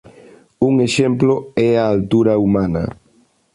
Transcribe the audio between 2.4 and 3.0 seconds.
humana.